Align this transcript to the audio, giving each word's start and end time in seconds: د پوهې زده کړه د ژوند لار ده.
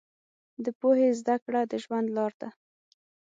د 0.63 0.65
پوهې 0.79 1.09
زده 1.19 1.35
کړه 1.45 1.61
د 1.71 1.73
ژوند 1.83 2.07
لار 2.17 2.33
ده. 2.41 2.49